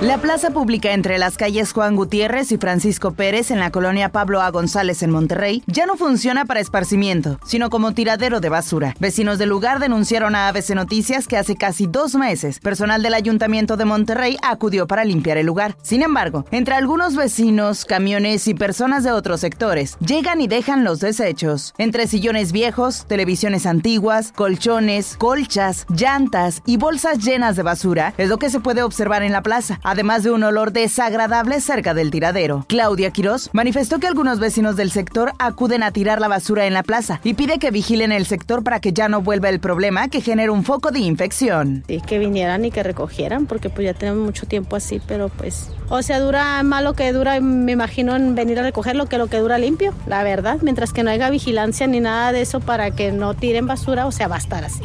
La 0.00 0.18
plaza 0.18 0.50
pública 0.50 0.92
entre 0.92 1.18
las 1.18 1.36
calles 1.36 1.72
Juan 1.72 1.96
Gutiérrez 1.96 2.52
y 2.52 2.56
Francisco 2.56 3.14
Pérez 3.14 3.50
en 3.50 3.58
la 3.58 3.72
colonia 3.72 4.10
Pablo 4.10 4.40
A. 4.40 4.48
González 4.52 5.02
en 5.02 5.10
Monterrey 5.10 5.64
ya 5.66 5.86
no 5.86 5.96
funciona 5.96 6.44
para 6.44 6.60
esparcimiento, 6.60 7.40
sino 7.44 7.68
como 7.68 7.90
tiradero 7.94 8.38
de 8.38 8.48
basura. 8.48 8.94
Vecinos 9.00 9.38
del 9.38 9.48
lugar 9.48 9.80
denunciaron 9.80 10.36
a 10.36 10.46
ABC 10.46 10.76
Noticias 10.76 11.26
que 11.26 11.36
hace 11.36 11.56
casi 11.56 11.88
dos 11.88 12.14
meses 12.14 12.60
personal 12.60 13.02
del 13.02 13.12
Ayuntamiento 13.12 13.76
de 13.76 13.86
Monterrey 13.86 14.36
acudió 14.40 14.86
para 14.86 15.04
limpiar 15.04 15.36
el 15.36 15.46
lugar. 15.46 15.74
Sin 15.82 16.02
embargo, 16.02 16.44
entre 16.52 16.76
algunos 16.76 17.16
vecinos, 17.16 17.84
camiones 17.84 18.46
y 18.46 18.54
personas 18.54 19.02
de 19.02 19.10
otros 19.10 19.40
sectores 19.40 19.96
llegan 19.98 20.40
y 20.40 20.46
dejan 20.46 20.84
los 20.84 21.00
desechos. 21.00 21.74
Entre 21.76 22.06
sillones 22.06 22.52
viejos, 22.52 23.04
televisiones 23.08 23.66
antiguas, 23.66 24.30
colchones, 24.30 25.16
colchas, 25.18 25.86
llantas 25.88 26.62
y 26.66 26.76
bolsas 26.76 27.18
llenas 27.18 27.56
de 27.56 27.64
basura 27.64 28.14
es 28.16 28.28
lo 28.28 28.38
que 28.38 28.48
se 28.48 28.60
puede 28.60 28.84
observar 28.84 29.24
en 29.24 29.32
la 29.32 29.42
plaza 29.42 29.80
además 29.88 30.22
de 30.22 30.30
un 30.30 30.42
olor 30.42 30.72
desagradable 30.72 31.62
cerca 31.62 31.94
del 31.94 32.10
tiradero. 32.10 32.66
Claudia 32.68 33.10
Quiroz 33.10 33.48
manifestó 33.52 33.98
que 33.98 34.06
algunos 34.06 34.38
vecinos 34.38 34.76
del 34.76 34.90
sector 34.90 35.32
acuden 35.38 35.82
a 35.82 35.92
tirar 35.92 36.20
la 36.20 36.28
basura 36.28 36.66
en 36.66 36.74
la 36.74 36.82
plaza 36.82 37.20
y 37.24 37.32
pide 37.32 37.58
que 37.58 37.70
vigilen 37.70 38.12
el 38.12 38.26
sector 38.26 38.62
para 38.62 38.80
que 38.80 38.92
ya 38.92 39.08
no 39.08 39.22
vuelva 39.22 39.48
el 39.48 39.60
problema 39.60 40.08
que 40.08 40.20
genera 40.20 40.52
un 40.52 40.62
foco 40.62 40.90
de 40.90 40.98
infección. 40.98 41.84
Sí, 41.88 42.02
que 42.06 42.18
vinieran 42.18 42.66
y 42.66 42.70
que 42.70 42.82
recogieran, 42.82 43.46
porque 43.46 43.70
pues 43.70 43.86
ya 43.86 43.94
tenemos 43.94 44.22
mucho 44.22 44.46
tiempo 44.46 44.76
así, 44.76 45.00
pero 45.06 45.30
pues, 45.30 45.70
o 45.88 46.02
sea, 46.02 46.20
dura 46.20 46.62
más 46.62 46.84
lo 46.84 46.92
que 46.92 47.10
dura, 47.14 47.40
me 47.40 47.72
imagino, 47.72 48.14
en 48.14 48.34
venir 48.34 48.58
a 48.58 48.62
recogerlo 48.62 49.06
que 49.06 49.16
lo 49.16 49.28
que 49.28 49.38
dura 49.38 49.56
limpio, 49.56 49.94
la 50.06 50.22
verdad, 50.22 50.58
mientras 50.60 50.92
que 50.92 51.02
no 51.02 51.10
haya 51.10 51.30
vigilancia 51.30 51.86
ni 51.86 52.00
nada 52.00 52.32
de 52.32 52.42
eso 52.42 52.60
para 52.60 52.90
que 52.90 53.10
no 53.10 53.32
tiren 53.32 53.66
basura, 53.66 54.06
o 54.06 54.12
sea, 54.12 54.28
va 54.28 54.36
a 54.36 54.40
estar 54.40 54.64
así. 54.64 54.84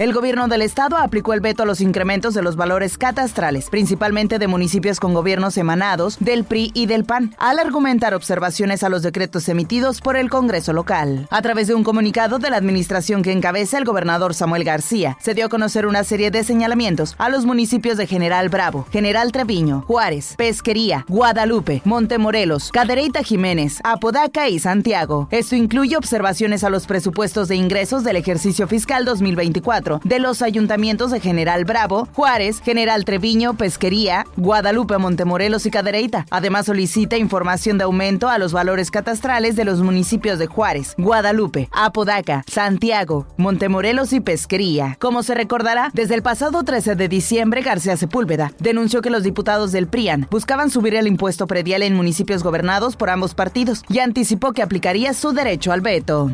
El 0.00 0.14
gobierno 0.14 0.48
del 0.48 0.62
estado 0.62 0.96
aplicó 0.96 1.34
el 1.34 1.42
veto 1.42 1.62
a 1.62 1.66
los 1.66 1.82
incrementos 1.82 2.32
de 2.32 2.40
los 2.40 2.56
valores 2.56 2.96
catastrales, 2.96 3.68
principalmente 3.68 4.38
de 4.38 4.46
municipios 4.46 4.98
con 4.98 5.12
gobiernos 5.12 5.58
emanados 5.58 6.16
del 6.20 6.44
PRI 6.44 6.70
y 6.72 6.86
del 6.86 7.04
PAN, 7.04 7.34
al 7.36 7.58
argumentar 7.58 8.14
observaciones 8.14 8.82
a 8.82 8.88
los 8.88 9.02
decretos 9.02 9.46
emitidos 9.50 10.00
por 10.00 10.16
el 10.16 10.30
Congreso 10.30 10.72
local. 10.72 11.28
A 11.28 11.42
través 11.42 11.66
de 11.66 11.74
un 11.74 11.84
comunicado 11.84 12.38
de 12.38 12.48
la 12.48 12.56
administración 12.56 13.22
que 13.22 13.32
encabeza 13.32 13.76
el 13.76 13.84
gobernador 13.84 14.32
Samuel 14.32 14.64
García, 14.64 15.18
se 15.20 15.34
dio 15.34 15.44
a 15.44 15.48
conocer 15.50 15.84
una 15.84 16.02
serie 16.02 16.30
de 16.30 16.44
señalamientos 16.44 17.14
a 17.18 17.28
los 17.28 17.44
municipios 17.44 17.98
de 17.98 18.06
General 18.06 18.48
Bravo, 18.48 18.86
General 18.90 19.30
Treviño, 19.32 19.84
Juárez, 19.86 20.34
Pesquería, 20.38 21.04
Guadalupe, 21.08 21.82
Montemorelos, 21.84 22.70
Cadereyta 22.72 23.22
Jiménez, 23.22 23.80
Apodaca 23.84 24.48
y 24.48 24.60
Santiago. 24.60 25.28
Esto 25.30 25.56
incluye 25.56 25.98
observaciones 25.98 26.64
a 26.64 26.70
los 26.70 26.86
presupuestos 26.86 27.48
de 27.48 27.56
ingresos 27.56 28.02
del 28.02 28.16
ejercicio 28.16 28.66
fiscal 28.66 29.04
2024 29.04 29.89
de 30.04 30.20
los 30.20 30.42
ayuntamientos 30.42 31.10
de 31.10 31.18
General 31.18 31.64
Bravo, 31.64 32.06
Juárez, 32.14 32.60
General 32.60 33.04
Treviño, 33.04 33.54
Pesquería, 33.54 34.24
Guadalupe, 34.36 34.98
Montemorelos 34.98 35.66
y 35.66 35.70
Cadereyta. 35.70 36.26
Además 36.30 36.66
solicita 36.66 37.16
información 37.16 37.78
de 37.78 37.84
aumento 37.84 38.28
a 38.28 38.38
los 38.38 38.52
valores 38.52 38.90
catastrales 38.90 39.56
de 39.56 39.64
los 39.64 39.80
municipios 39.80 40.38
de 40.38 40.46
Juárez, 40.46 40.94
Guadalupe, 40.98 41.68
Apodaca, 41.72 42.44
Santiago, 42.46 43.26
Montemorelos 43.36 44.12
y 44.12 44.20
Pesquería. 44.20 44.96
Como 45.00 45.22
se 45.22 45.34
recordará, 45.34 45.90
desde 45.94 46.14
el 46.14 46.22
pasado 46.22 46.62
13 46.62 46.94
de 46.94 47.08
diciembre, 47.08 47.62
García 47.62 47.96
Sepúlveda 47.96 48.52
denunció 48.58 49.02
que 49.02 49.10
los 49.10 49.22
diputados 49.22 49.72
del 49.72 49.88
PRIAN 49.88 50.28
buscaban 50.30 50.70
subir 50.70 50.94
el 50.94 51.06
impuesto 51.06 51.46
predial 51.46 51.82
en 51.82 51.94
municipios 51.94 52.42
gobernados 52.42 52.96
por 52.96 53.10
ambos 53.10 53.34
partidos 53.34 53.82
y 53.88 53.98
anticipó 53.98 54.52
que 54.52 54.62
aplicaría 54.62 55.14
su 55.14 55.32
derecho 55.32 55.72
al 55.72 55.80
veto. 55.80 56.30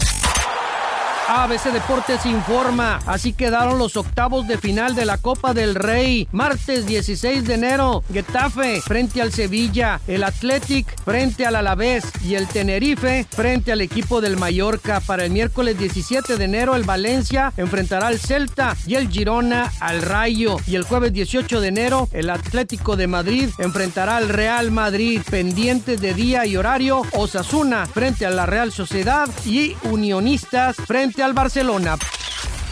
ABC 1.28 1.72
Deportes 1.72 2.24
informa. 2.24 3.00
Así 3.04 3.32
quedaron 3.32 3.78
los 3.78 3.96
octavos 3.96 4.46
de 4.46 4.58
final 4.58 4.94
de 4.94 5.04
la 5.04 5.18
Copa 5.18 5.54
del 5.54 5.74
Rey. 5.74 6.28
Martes 6.30 6.86
16 6.86 7.44
de 7.46 7.54
enero, 7.54 8.04
Getafe 8.12 8.80
frente 8.80 9.20
al 9.20 9.32
Sevilla, 9.32 10.00
el 10.06 10.22
Athletic 10.22 10.86
frente 11.02 11.44
al 11.44 11.56
Alavés 11.56 12.04
y 12.22 12.36
el 12.36 12.46
Tenerife 12.46 13.26
frente 13.28 13.72
al 13.72 13.80
equipo 13.80 14.20
del 14.20 14.36
Mallorca. 14.36 15.00
Para 15.00 15.24
el 15.24 15.32
miércoles 15.32 15.76
17 15.78 16.36
de 16.36 16.44
enero, 16.44 16.76
el 16.76 16.84
Valencia 16.84 17.52
enfrentará 17.56 18.06
al 18.06 18.20
Celta 18.20 18.76
y 18.86 18.94
el 18.94 19.08
Girona 19.08 19.72
al 19.80 20.02
Rayo. 20.02 20.58
Y 20.66 20.76
el 20.76 20.84
jueves 20.84 21.12
18 21.12 21.60
de 21.60 21.68
enero, 21.68 22.08
el 22.12 22.30
Atlético 22.30 22.94
de 22.94 23.08
Madrid 23.08 23.50
enfrentará 23.58 24.18
al 24.18 24.28
Real 24.28 24.70
Madrid. 24.70 25.22
Pendientes 25.28 26.00
de 26.00 26.14
día 26.14 26.46
y 26.46 26.56
horario, 26.56 27.02
Osasuna 27.12 27.86
frente 27.86 28.26
a 28.26 28.30
la 28.30 28.46
Real 28.46 28.70
Sociedad 28.70 29.28
y 29.44 29.74
Unionistas 29.82 30.76
al 31.22 31.32
Barcelona. 31.32 31.96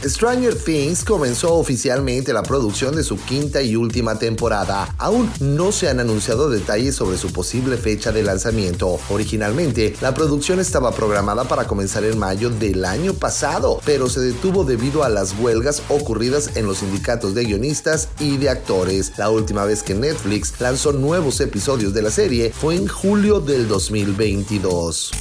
Stranger 0.09 0.55
Things 0.55 1.03
comenzó 1.03 1.55
oficialmente 1.55 2.33
la 2.35 2.43
producción 2.43 2.95
de 2.95 3.03
su 3.03 3.17
quinta 3.17 3.63
y 3.63 3.75
última 3.75 4.19
temporada. 4.19 4.95
Aún 4.99 5.31
no 5.41 5.73
se 5.73 5.89
han 5.89 5.99
anunciado 5.99 6.51
detalles 6.51 6.95
sobre 6.95 7.17
su 7.17 7.33
posible 7.33 7.79
fecha 7.79 8.13
de 8.13 8.23
lanzamiento. 8.23 8.99
Originalmente, 9.09 9.95
la 10.03 10.13
producción 10.13 10.61
estaba 10.61 10.93
programada 10.93 11.45
para 11.45 11.67
comenzar 11.67 12.05
en 12.05 12.19
mayo 12.19 12.51
del 12.51 12.85
año 12.85 13.15
pasado, 13.15 13.81
pero 13.87 14.11
se 14.11 14.21
detuvo 14.21 14.65
debido 14.65 15.05
a 15.05 15.09
las 15.09 15.35
huelgas 15.39 15.83
ocurridas 15.89 16.57
en 16.57 16.67
los 16.67 16.79
sindicatos 16.79 17.35
de 17.35 17.45
guionistas 17.45 18.09
y 18.21 18.37
de 18.37 18.51
actores. 18.51 19.13
La 19.17 19.31
última 19.31 19.65
vez 19.65 19.83
que 19.83 19.95
Netflix 19.95 20.61
lanzó 20.61 20.93
nuevos 20.93 21.41
episodios 21.41 21.95
de 21.95 22.03
la 22.03 22.11
serie 22.11 22.53
fue 22.53 22.77
en 22.77 22.89
julio 22.89 23.41
del 23.41 23.69
2022. 23.69 25.13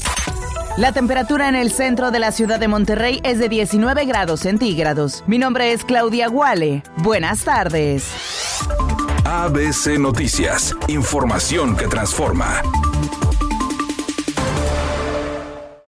La 0.75 0.91
temperatura 0.91 1.49
en 1.49 1.55
el 1.55 1.71
centro 1.71 2.09
de 2.09 2.17
la 2.17 2.31
ciudad 2.31 2.59
de 2.59 2.67
Monterrey 2.67 3.21
es 3.23 3.37
de 3.37 3.47
19 3.47 4.05
grados 4.05 4.39
centígrados. 4.39 5.23
Mi 5.27 5.37
nombre 5.37 5.71
es 5.71 5.85
Claudia 5.85 6.27
Guale. 6.29 6.81
Buenas 6.97 7.43
tardes. 7.43 8.11
ABC 9.23 9.99
Noticias, 9.99 10.75
información 10.87 11.77
que 11.77 11.87
transforma. 11.87 12.63